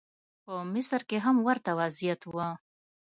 په 0.45 0.53
مصر 0.73 1.01
کې 1.09 1.17
هم 1.25 1.35
ورته 1.47 1.71
وضعیت 1.79 2.21
و. 2.25 2.35